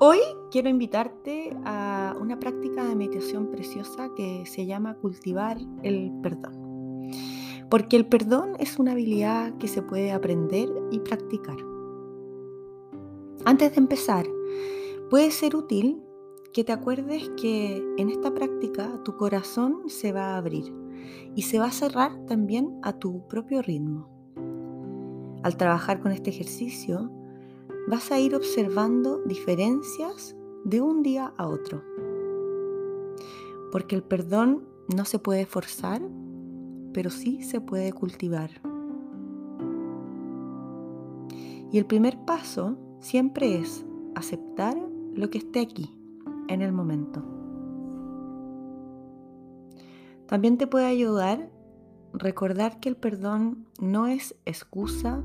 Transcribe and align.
Hoy 0.00 0.18
quiero 0.50 0.68
invitarte 0.68 1.56
a 1.64 2.16
una 2.20 2.40
práctica 2.40 2.84
de 2.84 2.96
meditación 2.96 3.52
preciosa 3.52 4.10
que 4.16 4.44
se 4.44 4.66
llama 4.66 4.96
cultivar 4.96 5.56
el 5.84 6.10
perdón. 6.20 7.12
Porque 7.70 7.96
el 7.96 8.04
perdón 8.04 8.54
es 8.58 8.80
una 8.80 8.92
habilidad 8.92 9.56
que 9.58 9.68
se 9.68 9.82
puede 9.82 10.10
aprender 10.10 10.68
y 10.90 10.98
practicar. 10.98 11.56
Antes 13.44 13.72
de 13.72 13.78
empezar, 13.78 14.26
puede 15.10 15.30
ser 15.30 15.54
útil 15.54 16.02
que 16.52 16.64
te 16.64 16.72
acuerdes 16.72 17.30
que 17.40 17.76
en 17.96 18.08
esta 18.08 18.34
práctica 18.34 19.00
tu 19.04 19.16
corazón 19.16 19.88
se 19.88 20.10
va 20.10 20.34
a 20.34 20.38
abrir 20.38 20.74
y 21.36 21.42
se 21.42 21.60
va 21.60 21.66
a 21.66 21.72
cerrar 21.72 22.26
también 22.26 22.80
a 22.82 22.98
tu 22.98 23.28
propio 23.28 23.62
ritmo. 23.62 24.08
Al 25.44 25.56
trabajar 25.56 26.00
con 26.00 26.10
este 26.10 26.30
ejercicio, 26.30 27.12
vas 27.86 28.10
a 28.10 28.18
ir 28.18 28.34
observando 28.34 29.22
diferencias 29.24 30.34
de 30.64 30.80
un 30.80 31.02
día 31.02 31.32
a 31.36 31.46
otro. 31.46 31.82
Porque 33.70 33.96
el 33.96 34.02
perdón 34.02 34.64
no 34.94 35.04
se 35.04 35.18
puede 35.18 35.46
forzar, 35.46 36.02
pero 36.92 37.10
sí 37.10 37.42
se 37.42 37.60
puede 37.60 37.92
cultivar. 37.92 38.50
Y 41.72 41.78
el 41.78 41.86
primer 41.86 42.24
paso 42.24 42.78
siempre 43.00 43.58
es 43.58 43.84
aceptar 44.14 44.76
lo 45.14 45.28
que 45.28 45.38
esté 45.38 45.60
aquí, 45.60 45.92
en 46.48 46.62
el 46.62 46.72
momento. 46.72 47.22
También 50.26 50.56
te 50.56 50.66
puede 50.66 50.86
ayudar 50.86 51.50
recordar 52.14 52.78
que 52.78 52.88
el 52.88 52.96
perdón 52.96 53.66
no 53.80 54.06
es 54.06 54.36
excusa 54.46 55.22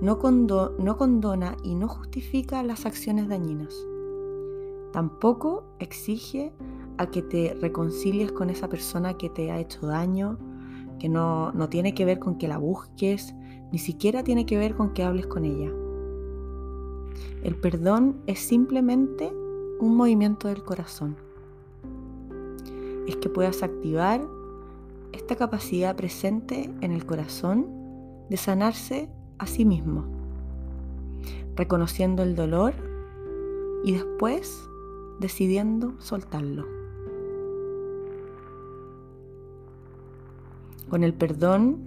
no, 0.00 0.18
condona 0.18 1.56
y 1.62 1.74
no 1.74 1.88
justifica 1.88 2.62
las 2.62 2.86
acciones 2.86 3.28
dañinas. 3.28 3.74
Tampoco 4.92 5.64
exige 5.80 6.52
a 6.98 7.10
que 7.10 7.22
te 7.22 7.54
reconcilies 7.60 8.32
con 8.32 8.50
esa 8.50 8.68
persona 8.68 9.14
que 9.14 9.28
te 9.28 9.50
ha 9.50 9.58
hecho 9.58 9.86
daño, 9.86 10.38
que 10.98 11.08
no, 11.08 11.52
no 11.52 11.68
tiene 11.68 11.94
que 11.94 12.04
ver 12.04 12.18
con 12.18 12.38
que 12.38 12.48
la 12.48 12.58
busques, 12.58 13.34
ni 13.70 13.78
siquiera 13.78 14.22
tiene 14.22 14.46
que 14.46 14.58
ver 14.58 14.74
con 14.74 14.92
que 14.92 15.02
hables 15.02 15.26
con 15.26 15.44
ella. 15.44 15.70
El 17.42 17.56
perdón 17.56 18.20
es 18.26 18.40
simplemente 18.40 19.32
un 19.80 19.96
movimiento 19.96 20.48
del 20.48 20.64
corazón. 20.64 21.16
Es 23.06 23.16
que 23.16 23.28
puedas 23.28 23.62
activar 23.62 24.26
esta 25.12 25.36
capacidad 25.36 25.96
presente 25.96 26.70
en 26.80 26.92
el 26.92 27.06
corazón 27.06 27.66
de 28.28 28.36
sanarse 28.36 29.08
a 29.38 29.46
sí 29.46 29.64
mismo, 29.64 30.04
reconociendo 31.56 32.22
el 32.22 32.36
dolor 32.36 32.74
y 33.84 33.92
después 33.92 34.68
decidiendo 35.20 35.94
soltarlo. 35.98 36.66
Con 40.88 41.04
el 41.04 41.12
perdón 41.14 41.78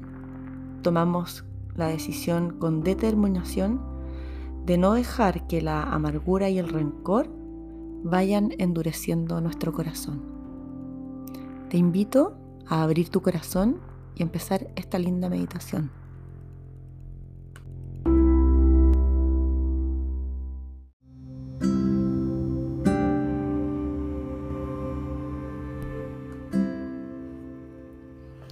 tomamos 0.84 1.44
la 1.76 1.88
decisión 1.88 2.58
con 2.60 2.84
determinación 2.84 3.82
de 4.66 4.78
no 4.78 4.94
dejar 4.94 5.48
que 5.48 5.62
la 5.62 5.84
amargura 5.84 6.50
y 6.50 6.60
el 6.60 6.70
rencor 6.70 7.28
vayan 8.04 8.52
endureciendo 8.58 9.42
nuestro 9.42 9.74
corazón. 9.74 10.22
Te 11.70 11.78
invito 11.78 12.36
a 12.68 12.84
abrir 12.84 13.10
tu 13.10 13.22
corazón 13.22 13.78
y 14.16 14.24
empezar 14.24 14.68
esta 14.76 15.00
linda 15.00 15.30
meditación. 15.30 16.01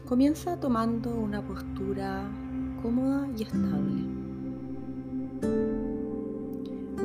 Comienza 0.10 0.60
tomando 0.60 1.12
una 1.12 1.40
postura 1.40 2.24
cómoda 2.82 3.28
y 3.38 3.44
estable. 3.44 4.02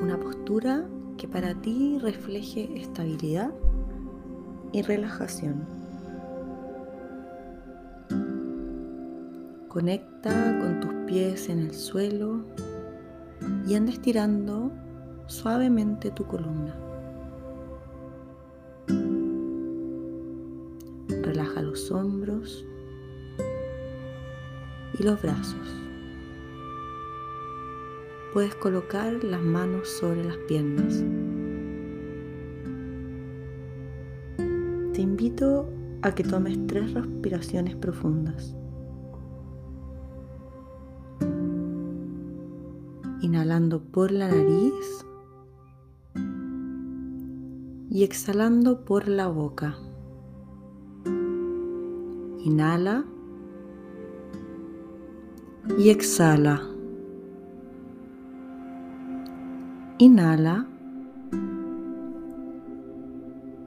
Una 0.03 0.19
postura 0.19 0.87
que 1.19 1.29
para 1.29 1.55
ti 1.55 1.99
refleje 1.99 2.81
estabilidad 2.81 3.53
y 4.73 4.81
relajación. 4.81 5.67
Conecta 9.69 10.59
con 10.61 10.81
tus 10.81 10.95
pies 11.07 11.51
en 11.51 11.59
el 11.59 11.75
suelo 11.75 12.43
y 13.69 13.75
anda 13.75 13.93
estirando 13.93 14.73
suavemente 15.27 16.11
tu 16.11 16.25
columna. 16.25 16.75
Relaja 21.23 21.61
los 21.61 21.91
hombros 21.91 22.65
y 24.99 25.03
los 25.03 25.21
brazos. 25.21 25.85
Puedes 28.33 28.55
colocar 28.57 29.23
las 29.23 29.43
manos 29.43 29.89
sobre 29.89 30.25
las 30.25 30.37
piernas. 30.49 31.05
Te 34.93 35.01
invito 35.01 35.69
a 36.03 36.15
que 36.15 36.25
tomes 36.25 36.59
tres 36.67 36.93
respiraciones 36.95 37.77
profundas. 37.77 38.57
Inhalando 43.21 43.83
por 43.83 44.11
la 44.11 44.29
nariz 44.29 45.07
y 47.91 48.03
exhalando 48.03 48.85
por 48.85 49.07
la 49.09 49.29
boca. 49.29 49.77
Inhala 52.41 53.05
y 55.79 55.91
exhala. 55.91 56.63
Inhala 59.99 60.67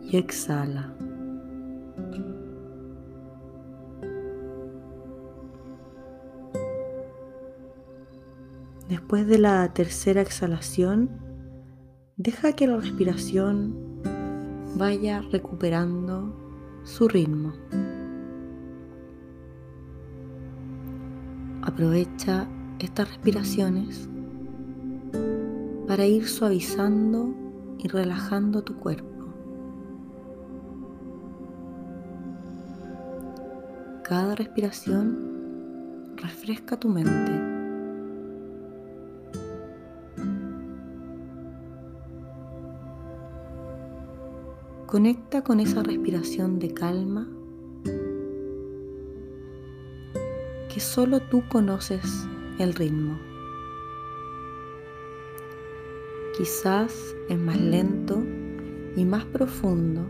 y 0.04 0.18
exhala. 0.18 0.94
Después 8.90 9.28
de 9.28 9.38
la 9.38 9.74
tercera 9.74 10.22
exhalación, 10.22 11.10
deja 12.16 12.54
que 12.54 12.68
la 12.68 12.78
respiración 12.78 14.02
vaya 14.78 15.22
recuperando 15.32 16.36
su 16.84 17.08
ritmo. 17.08 17.54
Aprovecha 21.68 22.48
estas 22.80 23.10
respiraciones 23.10 24.08
para 25.86 26.06
ir 26.06 26.26
suavizando 26.26 27.36
y 27.78 27.90
relajando 27.90 28.64
tu 28.64 28.78
cuerpo. 28.78 29.26
Cada 34.06 34.36
respiración 34.36 36.16
refresca 36.16 36.80
tu 36.80 36.88
mente. 36.88 37.34
Conecta 44.86 45.44
con 45.44 45.60
esa 45.60 45.84
respiración 45.84 46.60
de 46.60 46.74
calma 46.74 47.28
que 50.78 50.82
solo 50.82 51.20
tú 51.20 51.42
conoces 51.50 52.28
el 52.60 52.76
ritmo. 52.76 53.18
Quizás 56.38 57.16
es 57.30 57.40
más 57.40 57.60
lento 57.60 58.24
y 58.96 59.04
más 59.04 59.26
profundo 59.26 60.08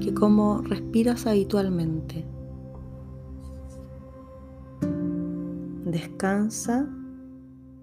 que 0.00 0.12
como 0.12 0.60
respiras 0.62 1.24
habitualmente. 1.28 2.26
Descansa 5.84 6.88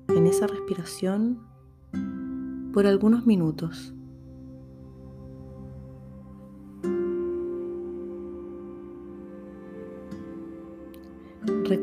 en 0.09 0.27
esa 0.27 0.45
respiración 0.47 1.39
por 2.73 2.85
algunos 2.85 3.25
minutos. 3.25 3.93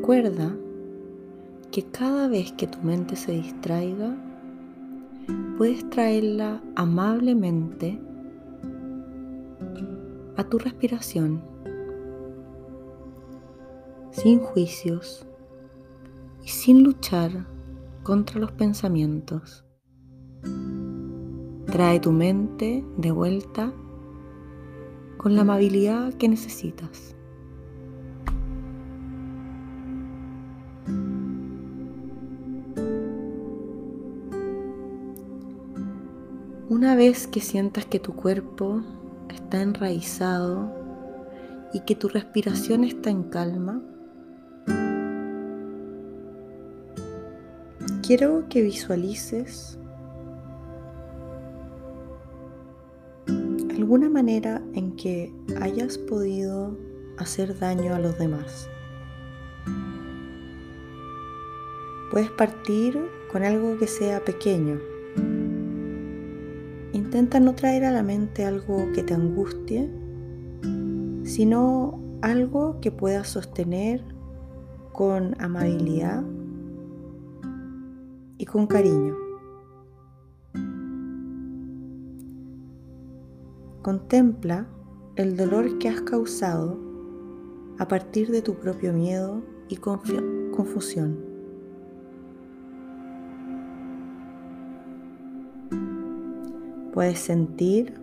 Recuerda 0.07 0.55
que 1.69 1.83
cada 1.83 2.29
vez 2.29 2.53
que 2.53 2.65
tu 2.65 2.79
mente 2.81 3.17
se 3.17 3.33
distraiga, 3.33 4.15
puedes 5.57 5.89
traerla 5.89 6.63
amablemente 6.77 7.99
a 10.37 10.45
tu 10.45 10.59
respiración, 10.59 11.43
sin 14.11 14.39
juicios 14.39 15.27
y 16.41 16.47
sin 16.47 16.83
luchar 16.83 17.45
contra 18.03 18.39
los 18.39 18.53
pensamientos. 18.53 19.65
Trae 21.65 21.99
tu 21.99 22.13
mente 22.13 22.85
de 22.95 23.11
vuelta 23.11 23.73
con 25.17 25.35
la 25.35 25.41
amabilidad 25.41 26.13
que 26.13 26.29
necesitas. 26.29 27.16
Una 36.77 36.95
vez 36.95 37.25
que 37.25 37.41
sientas 37.41 37.87
que 37.87 37.99
tu 37.99 38.15
cuerpo 38.15 38.83
está 39.33 39.63
enraizado 39.63 40.71
y 41.73 41.79
que 41.79 41.95
tu 41.95 42.07
respiración 42.07 42.83
está 42.83 43.09
en 43.09 43.23
calma, 43.23 43.81
quiero 48.05 48.47
que 48.47 48.61
visualices 48.61 49.79
alguna 53.25 54.07
manera 54.07 54.61
en 54.75 54.95
que 54.97 55.33
hayas 55.59 55.97
podido 55.97 56.77
hacer 57.17 57.57
daño 57.57 57.95
a 57.95 57.99
los 57.99 58.19
demás. 58.19 58.69
Puedes 62.11 62.29
partir 62.29 63.03
con 63.31 63.43
algo 63.43 63.79
que 63.79 63.87
sea 63.87 64.23
pequeño. 64.23 64.96
Intenta 66.93 67.39
no 67.39 67.53
traer 67.53 67.85
a 67.85 67.91
la 67.91 68.03
mente 68.03 68.45
algo 68.45 68.91
que 68.93 69.03
te 69.03 69.13
angustie, 69.13 69.89
sino 71.23 71.99
algo 72.21 72.79
que 72.81 72.91
puedas 72.91 73.27
sostener 73.27 74.03
con 74.93 75.35
amabilidad 75.39 76.23
y 78.37 78.45
con 78.45 78.67
cariño. 78.67 79.15
Contempla 83.81 84.67
el 85.15 85.37
dolor 85.37 85.77
que 85.77 85.89
has 85.89 86.01
causado 86.01 86.79
a 87.79 87.87
partir 87.87 88.31
de 88.31 88.41
tu 88.41 88.55
propio 88.55 88.91
miedo 88.93 89.43
y 89.69 89.77
confusión. 89.77 91.26
Puedes 96.97 97.19
sentir 97.19 97.93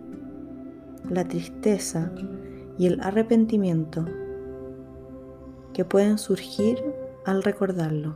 la 1.09 1.27
tristeza 1.27 2.13
y 2.77 2.87
el 2.87 3.01
arrepentimiento 3.01 4.05
que 5.73 5.83
pueden 5.83 6.17
surgir 6.17 6.81
al 7.25 7.43
recordarlo. 7.43 8.15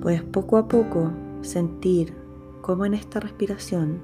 Puedes 0.00 0.22
poco 0.22 0.58
a 0.58 0.68
poco 0.68 1.10
sentir 1.40 2.14
cómo 2.60 2.86
en 2.86 2.94
esta 2.94 3.18
respiración 3.18 4.00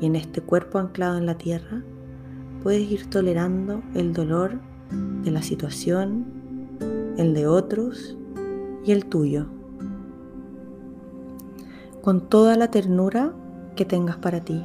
y 0.00 0.06
en 0.06 0.16
este 0.16 0.40
cuerpo 0.40 0.80
anclado 0.80 1.18
en 1.18 1.26
la 1.26 1.38
tierra 1.38 1.84
puedes 2.64 2.90
ir 2.90 3.08
tolerando 3.08 3.80
el 3.94 4.12
dolor 4.12 4.58
de 5.22 5.30
la 5.30 5.42
situación, 5.42 6.26
el 7.16 7.32
de 7.32 7.46
otros 7.46 8.18
y 8.84 8.90
el 8.90 9.06
tuyo, 9.06 9.46
con 12.08 12.22
toda 12.22 12.56
la 12.56 12.70
ternura 12.70 13.34
que 13.76 13.84
tengas 13.84 14.16
para 14.16 14.40
ti. 14.40 14.64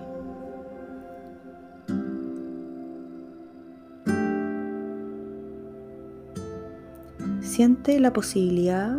Siente 7.42 8.00
la 8.00 8.14
posibilidad 8.14 8.98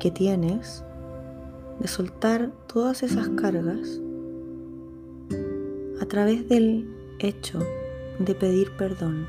que 0.00 0.10
tienes 0.10 0.84
de 1.78 1.86
soltar 1.86 2.50
todas 2.66 3.04
esas 3.04 3.28
cargas 3.28 4.00
a 6.00 6.06
través 6.06 6.48
del 6.48 6.92
hecho 7.20 7.60
de 8.18 8.34
pedir 8.34 8.72
perdón. 8.76 9.28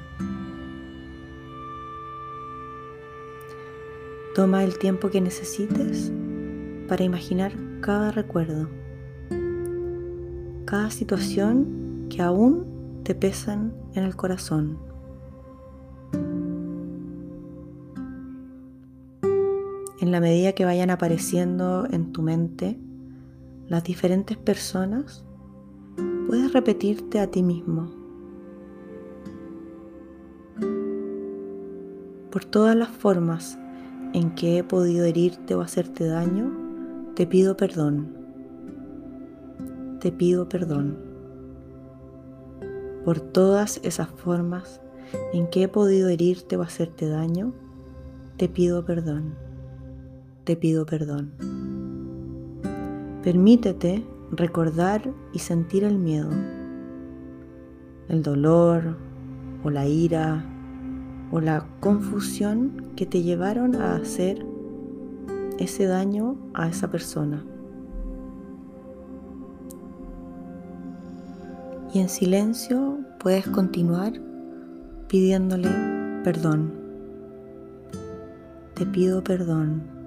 Toma 4.33 4.63
el 4.63 4.79
tiempo 4.79 5.11
que 5.11 5.21
necesites 5.21 6.11
para 6.87 7.03
imaginar 7.03 7.66
cada 7.81 8.11
recuerdo, 8.11 8.69
cada 10.65 10.89
situación 10.89 12.07
que 12.09 12.21
aún 12.21 13.01
te 13.03 13.15
pesan 13.15 13.73
en 13.93 14.03
el 14.03 14.15
corazón. 14.15 14.87
en 20.07 20.11
la 20.11 20.21
medida 20.21 20.53
que 20.53 20.63
vayan 20.63 20.89
apareciendo 20.89 21.85
en 21.91 22.13
tu 22.13 22.21
mente 22.21 22.79
las 23.67 23.83
diferentes 23.83 24.37
personas, 24.37 25.25
puedes 26.27 26.53
repetirte 26.53 27.19
a 27.19 27.27
ti 27.27 27.43
mismo. 27.43 27.91
Por 32.31 32.45
todas 32.45 32.75
las 32.75 32.89
formas 32.89 33.59
en 34.13 34.33
que 34.35 34.59
he 34.59 34.63
podido 34.63 35.03
herirte 35.03 35.55
o 35.55 35.61
hacerte 35.61 36.07
daño, 36.07 36.66
te 37.17 37.27
pido 37.27 37.57
perdón. 37.57 38.15
Te 39.99 40.13
pido 40.13 40.47
perdón. 40.47 40.97
Por 43.03 43.19
todas 43.19 43.81
esas 43.83 44.07
formas 44.07 44.79
en 45.33 45.49
que 45.49 45.63
he 45.63 45.67
podido 45.67 46.07
herirte 46.07 46.55
o 46.55 46.61
hacerte 46.61 47.09
daño, 47.09 47.51
te 48.37 48.47
pido 48.47 48.85
perdón 48.85 49.35
te 50.47 50.55
pido 50.55 50.85
perdón. 50.85 51.33
Permítete 53.21 54.05
recordar 54.31 55.01
y 55.33 55.39
sentir 55.39 55.83
el 55.83 55.97
miedo, 55.97 56.29
el 58.07 58.23
dolor 58.23 58.95
o 59.65 59.69
la 59.69 59.85
ira 59.85 60.45
o 61.31 61.41
la 61.41 61.67
confusión 61.81 62.93
que 62.95 63.05
te 63.05 63.23
llevaron 63.23 63.75
a 63.75 63.97
hacer 63.97 64.45
ese 65.59 65.85
daño 65.85 66.37
a 66.53 66.67
esa 66.67 66.89
persona. 66.89 67.43
Y 71.93 71.99
en 71.99 72.09
silencio 72.09 72.99
puedes 73.19 73.47
continuar 73.47 74.13
pidiéndole 75.07 75.69
perdón. 76.23 76.73
Te 78.75 78.85
pido 78.85 79.23
perdón 79.23 79.97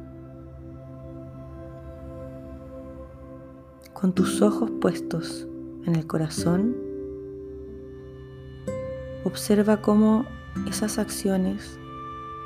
con 4.00 4.14
tus 4.14 4.40
ojos 4.40 4.70
puestos 4.80 5.46
en 5.84 5.94
el 5.94 6.06
corazón, 6.06 6.74
observa 9.24 9.82
cómo 9.82 10.24
esas 10.66 10.98
acciones 10.98 11.78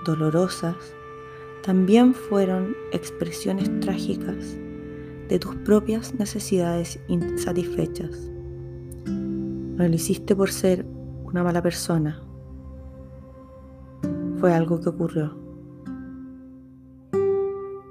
dolorosas 0.05 0.75
también 1.65 2.13
fueron 2.13 2.77
expresiones 2.93 3.71
trágicas 3.81 4.55
de 5.29 5.39
tus 5.39 5.57
propias 5.57 6.15
necesidades 6.15 7.01
insatisfechas. 7.09 8.31
No 9.07 9.89
lo 9.89 9.95
hiciste 9.95 10.37
por 10.37 10.51
ser 10.51 10.85
una 11.25 11.43
mala 11.43 11.63
persona. 11.63 12.23
Fue 14.37 14.53
algo 14.53 14.79
que 14.81 14.91
ocurrió. 14.91 15.39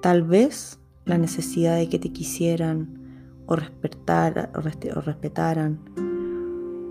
Tal 0.04 0.22
vez 0.22 0.80
la 1.06 1.18
necesidad 1.18 1.78
de 1.78 1.90
que 1.90 1.98
te 1.98 2.14
quisieran, 2.14 3.00
o, 3.48 3.56
respetar, 3.56 4.52
o 4.56 5.02
respetaran, 5.02 5.80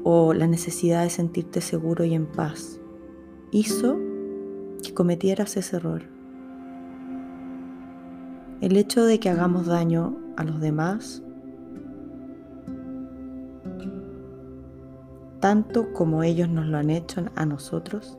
o 0.03 0.35
la 0.35 0.49
necesidad 0.49 1.05
de 1.05 1.11
sentirte 1.11 1.61
seguro 1.61 2.05
y 2.05 2.15
en 2.15 2.27
paz, 2.27 2.81
hizo 3.53 4.01
que 4.83 4.93
cometieras 4.93 5.57
ese 5.57 5.77
error. 5.77 6.12
El 8.63 8.77
hecho 8.77 9.05
de 9.05 9.19
que 9.19 9.29
hagamos 9.29 9.67
daño 9.67 10.17
a 10.37 10.45
los 10.45 10.61
demás, 10.61 11.21
tanto 15.41 15.93
como 15.93 16.23
ellos 16.23 16.49
nos 16.49 16.67
lo 16.67 16.79
han 16.79 16.89
hecho 16.89 17.25
a 17.35 17.45
nosotros, 17.45 18.17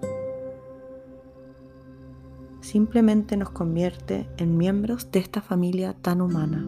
simplemente 2.59 3.37
nos 3.37 3.51
convierte 3.51 4.27
en 4.35 4.57
miembros 4.57 5.09
de 5.11 5.19
esta 5.19 5.41
familia 5.41 5.95
tan 6.01 6.21
humana 6.21 6.67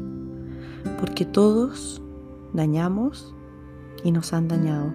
porque 0.98 1.26
todos 1.26 2.02
dañamos 2.54 3.36
y 4.06 4.14
nos 4.14 4.32
han 4.32 4.48
dañado, 4.48 4.94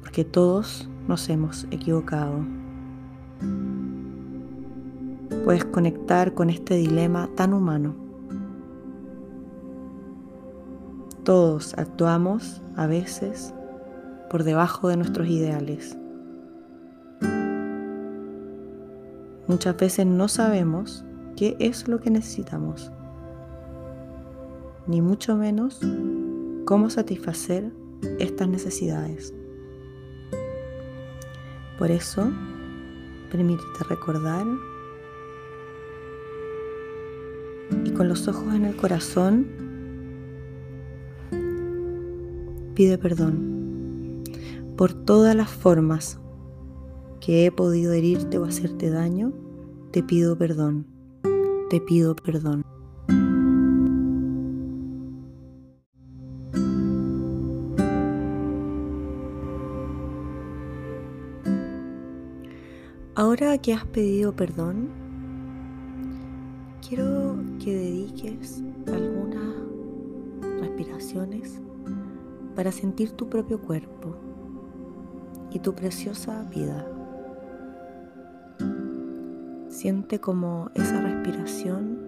porque 0.00 0.24
todos 0.24 0.88
nos 1.08 1.28
hemos 1.28 1.66
equivocado. 1.70 2.42
Puedes 5.44 5.64
conectar 5.64 6.34
con 6.34 6.50
este 6.50 6.76
dilema 6.76 7.28
tan 7.34 7.52
humano. 7.52 7.96
Todos 11.24 11.74
actuamos 11.76 12.62
a 12.76 12.86
veces 12.86 13.52
por 14.30 14.44
debajo 14.44 14.88
de 14.88 14.96
nuestros 14.96 15.28
ideales. 15.28 15.96
Muchas 19.48 19.76
veces 19.76 20.06
no 20.06 20.28
sabemos 20.28 21.04
qué 21.36 21.56
es 21.58 21.88
lo 21.88 22.00
que 22.00 22.10
necesitamos, 22.10 22.92
ni 24.86 25.02
mucho 25.02 25.36
menos 25.36 25.80
cómo 26.66 26.88
satisfacer 26.88 27.72
estas 28.20 28.48
necesidades. 28.48 29.34
Por 31.78 31.90
eso, 31.90 32.30
permítete 33.30 33.84
recordar 33.88 34.46
con 38.02 38.08
los 38.08 38.26
ojos 38.26 38.52
en 38.52 38.64
el 38.64 38.74
corazón, 38.74 39.46
pide 42.74 42.98
perdón 42.98 44.24
por 44.76 44.92
todas 44.92 45.36
las 45.36 45.48
formas 45.48 46.18
que 47.20 47.46
he 47.46 47.52
podido 47.52 47.92
herirte 47.92 48.38
o 48.38 48.44
hacerte 48.44 48.90
daño. 48.90 49.32
Te 49.92 50.02
pido 50.02 50.36
perdón, 50.36 50.84
te 51.70 51.80
pido 51.80 52.16
perdón. 52.16 52.64
Ahora 63.14 63.58
que 63.58 63.72
has 63.72 63.86
pedido 63.86 64.34
perdón, 64.34 64.88
quiero 66.84 67.21
que 67.62 67.72
dediques 67.72 68.60
algunas 68.88 69.54
respiraciones 70.60 71.60
para 72.56 72.72
sentir 72.72 73.12
tu 73.12 73.28
propio 73.28 73.60
cuerpo 73.60 74.16
y 75.52 75.60
tu 75.60 75.72
preciosa 75.72 76.42
vida. 76.50 76.84
Siente 79.68 80.20
como 80.20 80.70
esa 80.74 81.00
respiración 81.02 82.00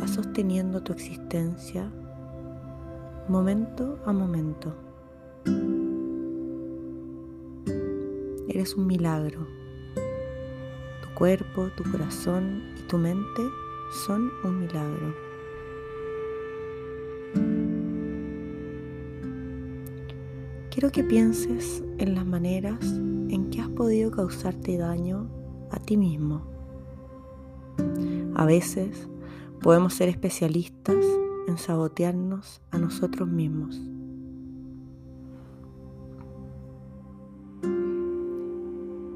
va 0.00 0.08
sosteniendo 0.08 0.82
tu 0.82 0.92
existencia 0.92 1.88
momento 3.28 4.00
a 4.04 4.12
momento. 4.12 4.74
Eres 8.48 8.74
un 8.74 8.88
milagro. 8.88 9.46
Tu 11.02 11.14
cuerpo, 11.14 11.68
tu 11.76 11.84
corazón 11.88 12.79
tu 12.90 12.98
mente 12.98 13.48
son 13.92 14.32
un 14.42 14.58
milagro. 14.58 15.14
Quiero 20.70 20.90
que 20.90 21.04
pienses 21.04 21.84
en 21.98 22.16
las 22.16 22.26
maneras 22.26 22.82
en 22.82 23.48
que 23.50 23.60
has 23.60 23.68
podido 23.68 24.10
causarte 24.10 24.76
daño 24.76 25.28
a 25.70 25.78
ti 25.78 25.96
mismo. 25.96 26.42
A 28.34 28.44
veces 28.44 29.08
podemos 29.62 29.94
ser 29.94 30.08
especialistas 30.08 31.04
en 31.46 31.58
sabotearnos 31.58 32.60
a 32.72 32.78
nosotros 32.78 33.28
mismos. 33.28 33.80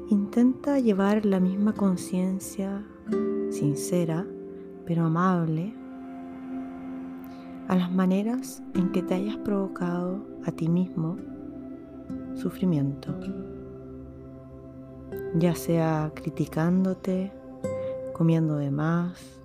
Intenta 0.07 0.79
llevar 0.79 1.25
la 1.25 1.41
misma 1.41 1.73
conciencia 1.73 2.85
sincera, 3.49 4.25
pero 4.85 5.05
amable, 5.05 5.73
a 7.67 7.75
las 7.75 7.91
maneras 7.91 8.61
en 8.73 8.91
que 8.91 9.01
te 9.01 9.15
hayas 9.15 9.37
provocado 9.37 10.25
a 10.45 10.51
ti 10.51 10.67
mismo 10.69 11.17
sufrimiento, 12.35 13.15
ya 15.35 15.55
sea 15.55 16.11
criticándote, 16.13 17.31
comiendo 18.13 18.57
de 18.57 18.71
más 18.71 19.41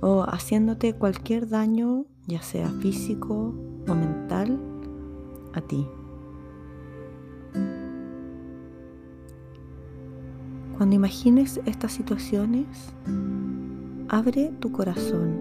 o 0.00 0.22
haciéndote 0.22 0.94
cualquier 0.94 1.48
daño, 1.48 2.04
ya 2.26 2.40
sea 2.42 2.68
físico 2.68 3.54
o 3.88 3.94
mental, 3.94 4.58
a 5.54 5.60
ti. 5.60 5.86
Cuando 10.78 10.94
imagines 10.94 11.60
estas 11.66 11.90
situaciones, 11.90 12.68
abre 14.08 14.52
tu 14.60 14.70
corazón. 14.70 15.36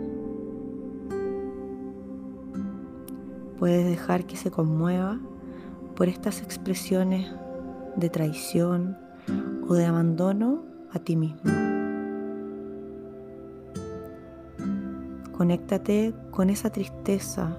Puedes 3.59 3.85
dejar 3.85 4.25
que 4.25 4.35
se 4.35 4.49
conmueva 4.49 5.19
por 5.95 6.07
estas 6.07 6.41
expresiones 6.41 7.31
de 7.97 8.09
traición 8.09 8.97
o 9.69 9.75
de 9.75 9.85
abandono 9.85 10.65
a 10.91 10.97
ti 10.97 11.15
mismo. 11.15 11.51
Conéctate 15.33 16.15
con 16.31 16.49
esa 16.49 16.71
tristeza 16.71 17.55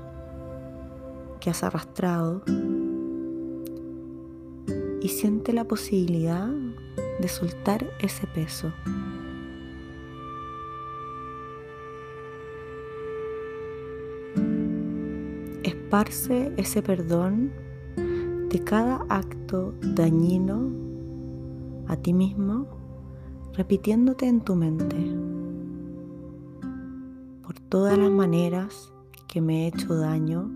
que 1.38 1.50
has 1.50 1.62
arrastrado 1.62 2.42
y 5.00 5.08
siente 5.10 5.52
la 5.52 5.62
posibilidad 5.62 6.48
de 7.18 7.28
soltar 7.28 7.86
ese 8.00 8.26
peso. 8.26 8.72
Esparce 15.62 16.52
ese 16.56 16.82
perdón 16.82 17.50
de 18.50 18.62
cada 18.64 19.04
acto 19.08 19.74
dañino 19.82 20.70
a 21.86 21.96
ti 21.96 22.12
mismo, 22.12 22.66
repitiéndote 23.54 24.26
en 24.26 24.40
tu 24.42 24.54
mente 24.54 24.96
por 27.42 27.58
todas 27.60 27.96
las 27.96 28.10
maneras 28.10 28.92
que 29.26 29.40
me 29.40 29.64
he 29.64 29.68
hecho 29.68 29.94
daño, 29.94 30.50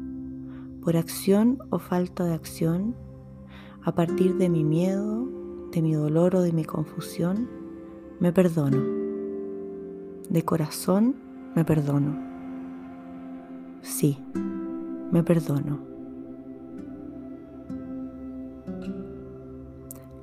por 0.83 0.99
acción 0.99 1.59
o 1.71 1.79
falta 1.79 2.25
de 2.25 2.35
acción, 2.35 2.95
a 3.83 3.95
partir 3.95 4.37
de 4.37 4.51
mi 4.51 4.63
miedo, 4.63 5.27
de 5.73 5.83
mi 5.83 5.95
dolor 5.95 6.37
o 6.37 6.43
de 6.43 6.53
mi 6.53 6.65
confusión, 6.65 7.49
me 8.21 8.33
perdono. 8.33 8.79
De 10.29 10.45
corazón 10.45 11.17
me 11.55 11.65
perdono. 11.65 12.17
Sí, 13.81 14.19
me 15.11 15.23
perdono. 15.23 15.81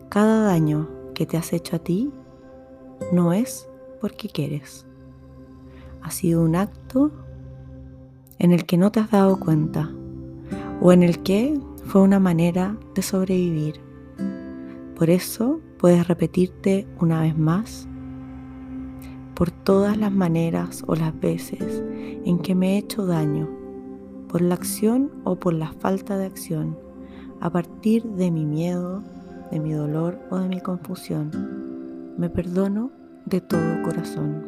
Cada 0.10 0.44
daño 0.44 0.88
que 1.14 1.26
te 1.26 1.38
has 1.38 1.52
hecho 1.52 1.76
a 1.76 1.80
ti 1.80 2.12
no 3.12 3.34
es 3.34 3.68
porque 4.00 4.30
quieres. 4.30 4.86
Ha 6.02 6.12
sido 6.12 6.44
un 6.44 6.56
acto 6.56 7.12
en 8.38 8.52
el 8.52 8.66
que 8.66 8.78
no 8.78 8.92
te 8.92 9.00
has 9.00 9.12
dado 9.12 9.40
cuenta 9.40 9.92
o 10.80 10.94
en 10.94 11.04
el 11.04 11.22
que 11.22 11.60
fue 11.86 12.02
una 12.02 12.20
manera 12.20 12.78
de 12.96 13.02
sobrevivir 13.02 13.89
por 15.00 15.10
eso 15.10 15.62
puedes 15.78 16.10
repetirte 16.10 16.86
una 17.00 17.22
vez 17.22 17.38
más 17.38 17.88
por 19.34 19.50
todas 19.50 19.98
las 19.98 20.12
maneras 20.12 20.84
o 20.88 20.96
las 20.96 21.18
veces 21.18 21.82
en 22.26 22.38
que 22.40 22.54
me 22.54 22.74
he 22.74 22.80
hecho 22.80 23.06
daño, 23.06 23.48
por 24.28 24.42
la 24.42 24.56
acción 24.56 25.10
o 25.24 25.38
por 25.38 25.54
la 25.54 25.72
falta 25.72 26.18
de 26.18 26.26
acción, 26.26 26.78
a 27.40 27.50
partir 27.50 28.04
de 28.04 28.30
mi 28.30 28.46
miedo, 28.46 29.02
de 29.52 29.62
mi 29.62 29.72
dolor 29.72 30.20
o 30.32 30.38
de 30.38 30.50
mi 30.50 30.60
confusión. 30.60 31.32
Me 32.18 32.30
perdono 32.30 32.92
de 33.26 33.40
todo 33.40 33.82
corazón. 33.84 34.44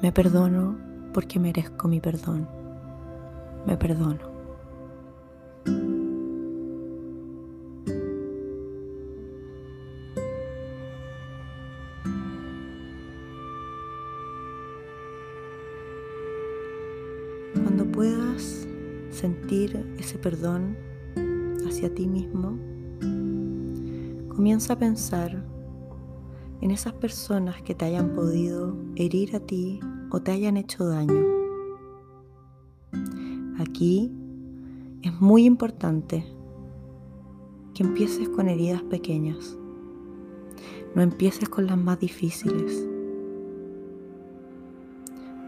Me 0.00 0.12
perdono 0.12 0.76
porque 1.12 1.40
merezco 1.40 1.88
mi 1.88 1.98
perdón. 1.98 2.46
Me 3.66 3.76
perdono. 3.76 4.33
Perdón 20.24 20.74
hacia 21.68 21.94
ti 21.94 22.08
mismo, 22.08 22.56
comienza 24.34 24.72
a 24.72 24.78
pensar 24.78 25.44
en 26.62 26.70
esas 26.70 26.94
personas 26.94 27.60
que 27.60 27.74
te 27.74 27.84
hayan 27.84 28.14
podido 28.14 28.74
herir 28.96 29.36
a 29.36 29.40
ti 29.40 29.80
o 30.10 30.22
te 30.22 30.32
hayan 30.32 30.56
hecho 30.56 30.86
daño. 30.86 31.26
Aquí 33.58 34.10
es 35.02 35.12
muy 35.20 35.44
importante 35.44 36.24
que 37.74 37.82
empieces 37.82 38.30
con 38.30 38.48
heridas 38.48 38.82
pequeñas. 38.84 39.58
No 40.94 41.02
empieces 41.02 41.50
con 41.50 41.66
las 41.66 41.76
más 41.76 42.00
difíciles. 42.00 42.88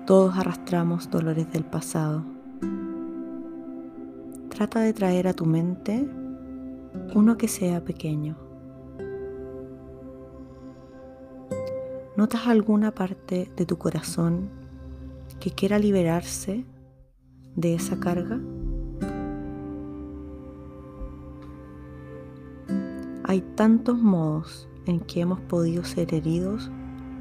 Todos 0.06 0.36
arrastramos 0.36 1.10
dolores 1.10 1.50
del 1.50 1.64
pasado 1.64 2.35
Trata 4.56 4.80
de 4.80 4.94
traer 4.94 5.28
a 5.28 5.34
tu 5.34 5.44
mente 5.44 6.08
uno 7.14 7.36
que 7.36 7.46
sea 7.46 7.84
pequeño. 7.84 8.38
¿Notas 12.16 12.46
alguna 12.46 12.94
parte 12.94 13.52
de 13.54 13.66
tu 13.66 13.76
corazón 13.76 14.48
que 15.40 15.50
quiera 15.50 15.78
liberarse 15.78 16.64
de 17.54 17.74
esa 17.74 18.00
carga? 18.00 18.40
Hay 23.24 23.42
tantos 23.56 23.98
modos 23.98 24.70
en 24.86 25.00
que 25.00 25.20
hemos 25.20 25.40
podido 25.40 25.84
ser 25.84 26.14
heridos 26.14 26.70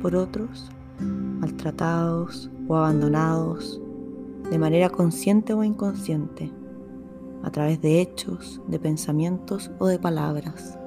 por 0.01 0.15
otros, 0.15 0.71
maltratados 1.01 2.49
o 2.69 2.77
abandonados 2.77 3.81
de 4.49 4.57
manera 4.57 4.89
consciente 4.89 5.53
o 5.53 5.65
inconsciente, 5.65 6.49
a 7.43 7.51
través 7.51 7.81
de 7.81 8.01
hechos, 8.01 8.61
de 8.67 8.79
pensamientos 8.79 9.71
o 9.79 9.87
de 9.87 9.99
palabras. 9.99 10.77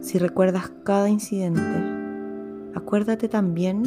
Si 0.00 0.18
recuerdas 0.18 0.72
cada 0.84 1.08
incidente, 1.08 1.60
acuérdate 2.74 3.28
también 3.28 3.84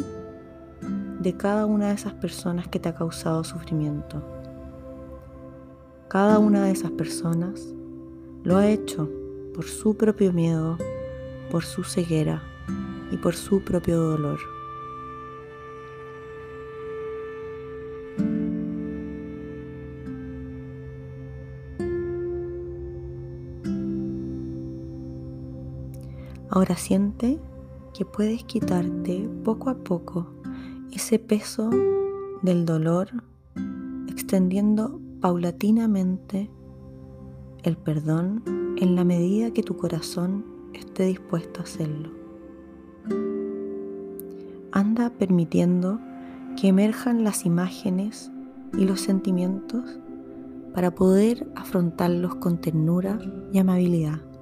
de 1.20 1.36
cada 1.36 1.66
una 1.66 1.88
de 1.88 1.94
esas 1.94 2.14
personas 2.14 2.68
que 2.68 2.78
te 2.78 2.88
ha 2.88 2.94
causado 2.94 3.44
sufrimiento. 3.44 4.22
Cada 6.08 6.38
una 6.38 6.64
de 6.64 6.70
esas 6.70 6.90
personas 6.92 7.74
lo 8.44 8.56
ha 8.56 8.68
hecho 8.68 9.10
por 9.54 9.64
su 9.64 9.96
propio 9.96 10.32
miedo, 10.32 10.78
por 11.50 11.64
su 11.64 11.82
ceguera 11.82 12.42
y 13.10 13.16
por 13.16 13.34
su 13.34 13.62
propio 13.62 14.00
dolor. 14.00 14.53
Ahora 26.64 26.78
siente 26.78 27.38
que 27.92 28.06
puedes 28.06 28.42
quitarte 28.44 29.28
poco 29.44 29.68
a 29.68 29.74
poco 29.74 30.28
ese 30.94 31.18
peso 31.18 31.68
del 32.40 32.64
dolor, 32.64 33.10
extendiendo 34.08 34.98
paulatinamente 35.20 36.48
el 37.64 37.76
perdón 37.76 38.42
en 38.78 38.96
la 38.96 39.04
medida 39.04 39.50
que 39.50 39.62
tu 39.62 39.76
corazón 39.76 40.46
esté 40.72 41.04
dispuesto 41.04 41.60
a 41.60 41.64
hacerlo. 41.64 42.08
Anda 44.72 45.10
permitiendo 45.10 46.00
que 46.58 46.68
emerjan 46.68 47.24
las 47.24 47.44
imágenes 47.44 48.30
y 48.72 48.86
los 48.86 49.02
sentimientos 49.02 49.98
para 50.72 50.94
poder 50.94 51.46
afrontarlos 51.56 52.36
con 52.36 52.58
ternura 52.58 53.18
y 53.52 53.58
amabilidad. 53.58 54.33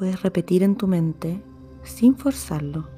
Puedes 0.00 0.22
repetir 0.22 0.62
en 0.62 0.76
tu 0.76 0.86
mente 0.86 1.42
sin 1.82 2.16
forzarlo. 2.16 2.88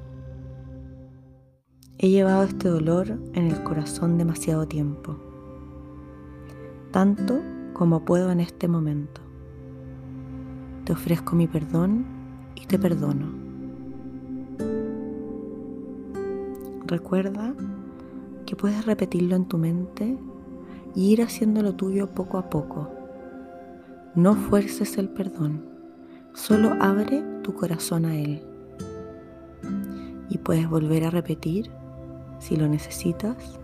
He 1.98 2.10
llevado 2.10 2.44
este 2.44 2.68
dolor 2.68 3.18
en 3.32 3.48
el 3.48 3.60
corazón 3.64 4.18
demasiado 4.18 4.68
tiempo, 4.68 5.16
tanto 6.92 7.40
como 7.72 8.04
puedo 8.04 8.30
en 8.30 8.38
este 8.38 8.68
momento. 8.68 9.20
Te 10.84 10.92
ofrezco 10.92 11.34
mi 11.34 11.48
perdón 11.48 12.06
y 12.54 12.66
te 12.66 12.78
perdono. 12.78 13.32
Recuerda 16.86 17.52
que 18.46 18.54
puedes 18.54 18.86
repetirlo 18.86 19.34
en 19.34 19.46
tu 19.46 19.58
mente 19.58 20.16
y 20.94 21.12
ir 21.14 21.22
haciéndolo 21.22 21.74
tuyo 21.74 22.12
poco 22.12 22.38
a 22.38 22.48
poco. 22.48 22.88
No 24.14 24.36
fuerces 24.36 24.98
el 24.98 25.08
perdón 25.08 25.71
Solo 26.34 26.72
abre 26.80 27.22
tu 27.42 27.54
corazón 27.54 28.06
a 28.06 28.16
Él. 28.16 28.42
Y 30.30 30.38
puedes 30.38 30.68
volver 30.68 31.04
a 31.04 31.10
repetir, 31.10 31.70
si 32.38 32.56
lo 32.56 32.68
necesitas, 32.68 33.58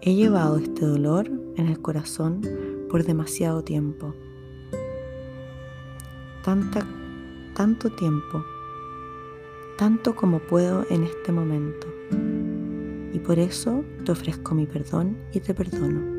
he 0.00 0.14
llevado 0.14 0.56
este 0.56 0.86
dolor 0.86 1.28
en 1.56 1.68
el 1.68 1.80
corazón 1.82 2.40
por 2.88 3.04
demasiado 3.04 3.62
tiempo. 3.62 4.14
Tanta, 6.42 6.86
tanto 7.54 7.90
tiempo, 7.90 8.42
tanto 9.76 10.16
como 10.16 10.38
puedo 10.38 10.86
en 10.88 11.04
este 11.04 11.30
momento. 11.30 11.86
Y 13.12 13.18
por 13.18 13.38
eso 13.38 13.84
te 14.04 14.12
ofrezco 14.12 14.54
mi 14.54 14.66
perdón 14.66 15.18
y 15.32 15.40
te 15.40 15.52
perdono. 15.54 16.13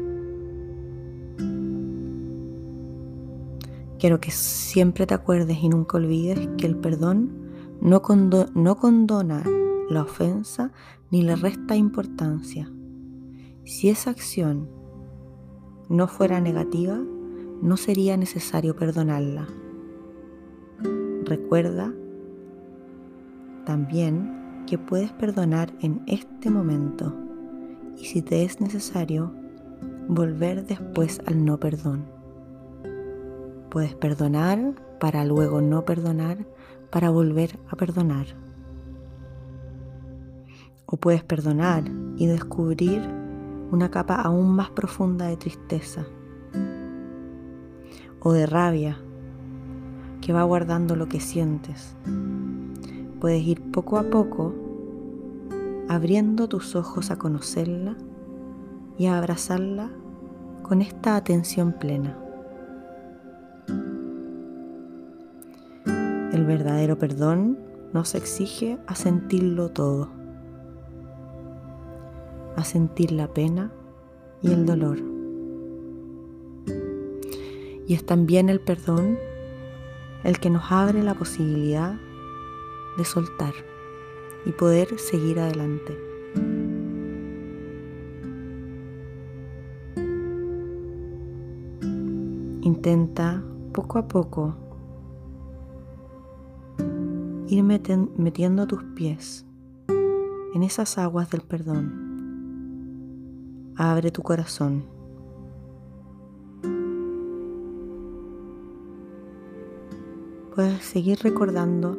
Quiero 3.99 4.19
que 4.19 4.31
siempre 4.31 5.05
te 5.07 5.13
acuerdes 5.13 5.57
y 5.61 5.69
nunca 5.69 5.97
olvides 5.97 6.49
que 6.57 6.67
el 6.67 6.75
perdón 6.75 7.31
no, 7.81 8.01
no 8.53 8.75
condona 8.77 9.43
la 9.89 10.01
ofensa 10.01 10.71
ni 11.11 11.21
le 11.21 11.35
resta 11.35 11.75
importancia. 11.75 12.69
Si 13.63 13.89
esa 13.89 14.09
acción 14.11 14.69
no 15.89 16.07
fuera 16.07 16.41
negativa, 16.41 16.99
no 17.61 17.77
sería 17.77 18.17
necesario 18.17 18.75
perdonarla. 18.75 19.47
Recuerda 21.23 21.93
también 23.65 24.63
que 24.67 24.77
puedes 24.77 25.11
perdonar 25.11 25.73
en 25.81 26.03
este 26.07 26.49
momento 26.49 27.15
y 27.97 28.05
si 28.05 28.21
te 28.21 28.43
es 28.43 28.61
necesario, 28.61 29.31
volver 30.07 30.65
después 30.65 31.21
al 31.25 31.45
no 31.45 31.59
perdón. 31.59 32.14
Puedes 33.69 33.95
perdonar 33.95 34.75
para 34.99 35.25
luego 35.25 35.61
no 35.61 35.85
perdonar, 35.85 36.45
para 36.89 37.09
volver 37.09 37.59
a 37.69 37.75
perdonar. 37.75 38.27
O 40.85 40.97
puedes 40.97 41.23
perdonar 41.23 41.83
y 42.17 42.27
descubrir 42.27 43.01
una 43.71 43.89
capa 43.89 44.15
aún 44.15 44.55
más 44.55 44.69
profunda 44.69 45.27
de 45.27 45.37
tristeza 45.37 46.05
o 48.21 48.33
de 48.33 48.45
rabia 48.45 48.97
que 50.21 50.33
va 50.33 50.43
guardando 50.43 50.95
lo 50.95 51.07
que 51.07 51.19
sientes. 51.19 51.95
Puedes 53.19 53.43
ir 53.43 53.61
poco 53.71 53.97
a 53.97 54.03
poco 54.03 54.53
abriendo 55.87 56.47
tus 56.47 56.75
ojos 56.75 57.11
a 57.11 57.17
conocerla 57.17 57.95
y 58.97 59.07
a 59.07 59.17
abrazarla 59.17 59.91
con 60.63 60.81
esta 60.81 61.15
atención 61.15 61.73
plena. 61.73 62.24
El 66.35 66.43
verdadero 66.43 66.99
perdón 66.99 67.57
nos 67.93 68.13
exige 68.13 68.77
a 68.87 68.95
sentirlo 68.95 69.69
todo, 69.69 70.09
a 72.57 72.63
sentir 72.65 73.13
la 73.13 73.29
pena 73.29 73.71
y 74.41 74.51
el 74.51 74.65
dolor. 74.65 74.97
Y 77.87 77.93
es 77.93 78.05
también 78.05 78.49
el 78.49 78.59
perdón 78.59 79.17
el 80.25 80.37
que 80.41 80.49
nos 80.49 80.73
abre 80.73 81.03
la 81.03 81.13
posibilidad 81.13 81.95
de 82.97 83.05
soltar 83.05 83.53
y 84.45 84.51
poder 84.51 84.99
seguir 84.99 85.39
adelante. 85.39 85.97
Intenta 92.61 93.41
poco 93.71 93.99
a 93.99 94.07
poco 94.09 94.64
ir 97.47 97.63
metiendo 97.63 98.65
tus 98.67 98.83
pies 98.95 99.45
en 100.53 100.63
esas 100.63 100.97
aguas 100.97 101.29
del 101.29 101.41
perdón. 101.41 102.05
Abre 103.75 104.09
tu 104.09 104.23
corazón. 104.23 104.85
Puedes 110.55 110.83
seguir 110.83 111.19
recordando 111.21 111.97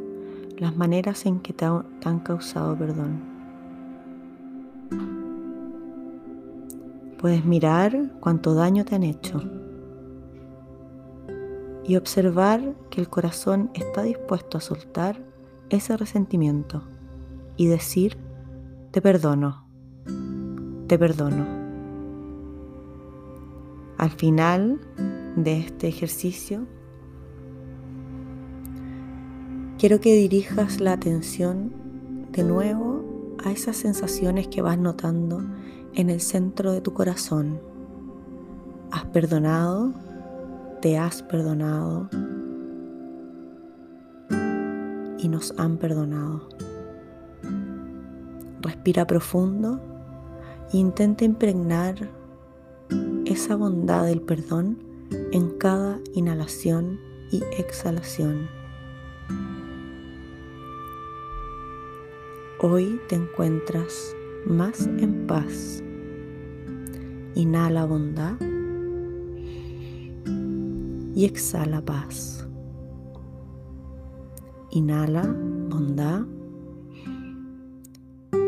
las 0.57 0.75
maneras 0.77 1.27
en 1.27 1.41
que 1.41 1.53
te 1.53 1.67
han 1.67 2.21
causado 2.21 2.77
perdón. 2.77 3.21
Puedes 7.19 7.45
mirar 7.45 8.13
cuánto 8.21 8.55
daño 8.55 8.85
te 8.85 8.95
han 8.95 9.03
hecho 9.03 9.43
y 11.85 11.97
observar 11.97 12.75
que 12.91 13.01
el 13.01 13.09
corazón 13.09 13.71
está 13.75 14.03
dispuesto 14.03 14.59
a 14.59 14.61
soltar 14.61 15.36
ese 15.71 15.97
resentimiento 15.97 16.83
y 17.57 17.67
decir, 17.67 18.17
te 18.91 19.01
perdono, 19.01 19.67
te 20.87 20.99
perdono. 20.99 21.47
Al 23.99 24.11
final 24.11 24.81
de 25.37 25.61
este 25.61 25.89
ejercicio, 25.89 26.67
quiero 29.79 30.01
que 30.01 30.15
dirijas 30.15 30.81
la 30.81 30.93
atención 30.93 31.73
de 32.33 32.45
nuevo 32.45 33.37
a 33.45 33.53
esas 33.53 33.77
sensaciones 33.77 34.49
que 34.49 34.63
vas 34.63 34.79
notando 34.79 35.43
en 35.95 36.11
el 36.11 36.21
centro 36.21 36.73
de 36.73 36.81
tu 36.81 36.93
corazón. 36.93 37.61
¿Has 38.91 39.05
perdonado? 39.07 39.93
¿Te 40.81 40.99
has 40.99 41.23
perdonado? 41.23 42.09
Nos 45.29 45.55
han 45.59 45.79
perdonado. 45.79 46.49
Respira 48.61 49.07
profundo 49.07 49.81
e 50.73 50.79
intenta 50.79 51.25
impregnar 51.25 52.11
esa 53.25 53.57
bondad 53.57 54.07
del 54.07 54.21
perdón 54.21 54.79
en 55.33 55.51
cada 55.59 55.99
inhalación 56.15 56.99
y 57.31 57.43
exhalación. 57.59 58.49
Hoy 62.61 63.01
te 63.09 63.17
encuentras 63.17 64.15
más 64.47 64.87
en 64.87 65.27
paz. 65.27 65.83
Inhala 67.35 67.85
bondad 67.85 68.37
y 71.15 71.25
exhala 71.25 71.85
paz. 71.85 72.46
Inhala 74.77 75.23
bondad 75.71 76.27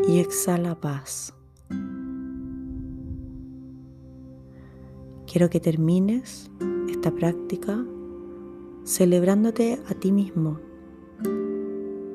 y 0.07 0.19
exhala 0.19 0.79
paz. 0.79 1.33
Quiero 5.25 5.49
que 5.49 5.59
termines 5.59 6.51
esta 6.87 7.09
práctica 7.09 7.83
celebrándote 8.83 9.81
a 9.89 9.95
ti 9.95 10.11
mismo 10.11 10.59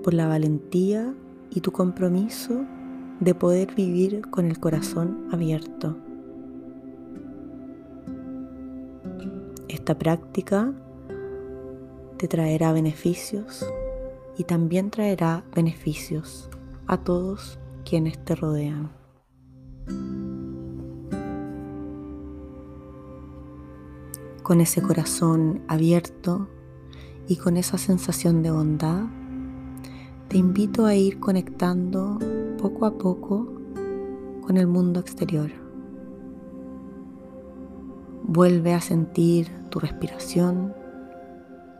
por 0.05 0.15
la 0.15 0.29
valentía 0.29 1.13
y 1.51 1.61
tu 1.61 1.73
compromiso 1.73 2.65
de 3.19 3.35
poder 3.35 3.75
vivir 3.75 4.31
con 4.31 4.47
el 4.47 4.61
corazón 4.61 5.27
abierto. 5.33 5.97
Esta 9.67 9.99
práctica 9.99 10.73
te 12.17 12.29
traerá 12.29 12.73
beneficios 12.73 13.67
y 14.37 14.45
también 14.45 14.91
traerá 14.91 15.45
beneficios 15.55 16.51
a 16.87 16.99
todos 16.99 17.59
quienes 17.85 18.23
te 18.25 18.35
rodean. 18.35 18.91
Con 24.43 24.61
ese 24.61 24.83
corazón 24.83 25.63
abierto 25.69 26.49
y 27.27 27.37
con 27.37 27.57
esa 27.57 27.79
sensación 27.79 28.43
de 28.43 28.51
bondad, 28.51 29.05
te 30.29 30.37
invito 30.37 30.85
a 30.85 30.95
ir 30.95 31.19
conectando 31.21 32.19
poco 32.61 32.87
a 32.87 32.99
poco 32.99 33.49
con 34.43 34.57
el 34.57 34.67
mundo 34.67 35.01
exterior. 35.01 35.51
Vuelve 38.23 38.75
a 38.75 38.81
sentir 38.81 39.51
tu 39.71 39.81
respiración 39.81 40.75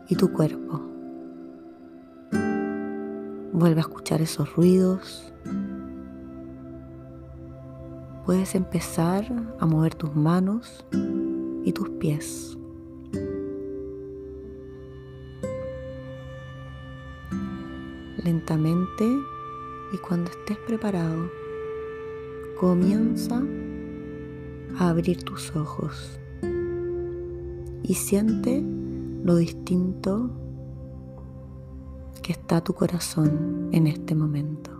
y 0.09 0.15
tu 0.15 0.31
cuerpo. 0.31 0.94
Vuelve 3.57 3.79
a 3.79 3.83
escuchar 3.83 4.21
esos 4.21 4.53
ruidos. 4.57 5.33
Puedes 8.25 8.53
empezar 8.53 9.31
a 9.57 9.65
mover 9.65 9.95
tus 9.95 10.13
manos 10.13 10.85
y 11.63 11.71
tus 11.71 11.87
pies. 11.91 12.57
Lentamente 18.25 19.05
y 19.93 19.97
cuando 19.99 20.31
estés 20.31 20.57
preparado, 20.67 21.31
comienza 22.59 23.41
a 24.79 24.89
abrir 24.89 25.23
tus 25.23 25.55
ojos 25.55 26.19
y 27.83 27.93
siente 27.93 28.61
lo 29.23 29.37
distinto 29.37 30.29
que 32.25 32.31
está 32.31 32.59
tu 32.59 32.73
corazón 32.73 33.69
en 33.71 33.85
este 33.85 34.15
momento. 34.15 34.71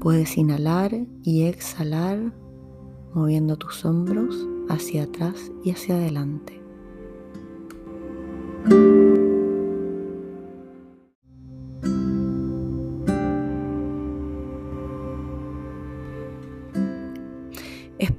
Puedes 0.00 0.36
inhalar 0.36 0.92
y 1.22 1.44
exhalar 1.44 2.18
moviendo 3.14 3.56
tus 3.56 3.84
hombros 3.84 4.48
hacia 4.68 5.04
atrás 5.04 5.52
y 5.62 5.70
hacia 5.70 5.94
adelante. 5.94 6.61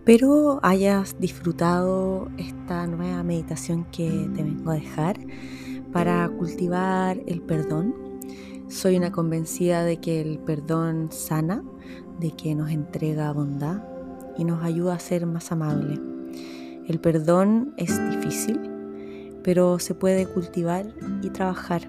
Espero 0.06 0.60
hayas 0.64 1.18
disfrutado 1.18 2.28
esta 2.38 2.88
nueva 2.88 3.24
meditación 3.24 3.86
que 3.86 4.10
te 4.36 4.44
vengo 4.44 4.72
a 4.72 4.74
dejar 4.74 5.18
para 5.94 6.28
cultivar 6.28 7.22
el 7.26 7.42
perdón. 7.42 7.96
Soy 8.68 8.98
una 8.98 9.14
convencida 9.14 9.86
de 9.86 10.02
que 10.02 10.20
el 10.20 10.40
perdón 10.40 11.08
sana, 11.10 11.64
de 12.20 12.32
que 12.32 12.54
nos 12.54 12.70
entrega 12.70 13.32
bondad 13.32 13.82
y 14.38 14.44
nos 14.44 14.62
ayuda 14.62 14.96
a 14.96 15.00
ser 15.00 15.26
más 15.26 15.54
amables. 15.54 16.02
El 16.86 17.00
perdón 17.00 17.74
es 17.78 17.98
difícil, 18.10 18.60
pero 19.42 19.80
se 19.80 19.96
puede 19.96 20.26
cultivar 20.26 20.94
y 21.22 21.30
trabajar 21.30 21.88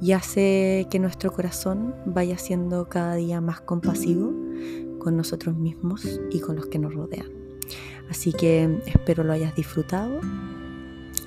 y 0.00 0.10
hace 0.10 0.88
que 0.90 0.98
nuestro 0.98 1.32
corazón 1.32 1.94
vaya 2.04 2.36
siendo 2.36 2.88
cada 2.88 3.14
día 3.14 3.40
más 3.40 3.60
compasivo 3.60 4.47
nosotros 5.16 5.56
mismos 5.56 6.20
y 6.30 6.40
con 6.40 6.56
los 6.56 6.66
que 6.66 6.78
nos 6.78 6.94
rodean. 6.94 7.28
Así 8.10 8.32
que 8.32 8.80
espero 8.86 9.24
lo 9.24 9.32
hayas 9.32 9.54
disfrutado 9.54 10.20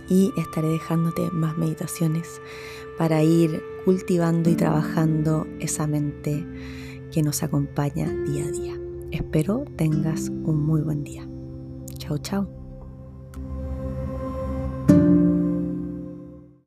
y 0.10 0.32
estaré 0.38 0.70
dejándote 0.70 1.30
más 1.32 1.58
meditaciones 1.58 2.42
para 2.98 3.24
ir 3.24 3.62
cultivando 3.86 4.50
y 4.50 4.56
trabajando 4.56 5.48
esa 5.60 5.88
mente 5.88 6.46
que 7.12 7.24
nos 7.24 7.44
acompaña 7.44 8.10
día 8.10 8.46
a 8.46 8.52
día. 8.52 8.80
Espero 9.12 9.66
tengas 9.76 10.30
un 10.30 10.64
muy 10.66 10.82
buen 10.82 11.04
día. 11.04 11.28
Chao, 11.98 12.18
chao. 12.18 12.61